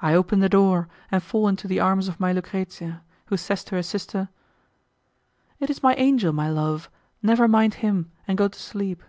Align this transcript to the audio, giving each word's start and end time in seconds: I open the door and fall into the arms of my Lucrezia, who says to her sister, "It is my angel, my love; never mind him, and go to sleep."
I 0.00 0.14
open 0.14 0.40
the 0.40 0.48
door 0.48 0.88
and 1.10 1.22
fall 1.22 1.46
into 1.46 1.68
the 1.68 1.78
arms 1.78 2.08
of 2.08 2.18
my 2.18 2.32
Lucrezia, 2.32 3.02
who 3.26 3.36
says 3.36 3.62
to 3.64 3.74
her 3.74 3.82
sister, 3.82 4.30
"It 5.60 5.68
is 5.68 5.82
my 5.82 5.94
angel, 5.96 6.32
my 6.32 6.48
love; 6.48 6.88
never 7.22 7.46
mind 7.46 7.74
him, 7.84 8.10
and 8.26 8.38
go 8.38 8.48
to 8.48 8.58
sleep." 8.58 9.02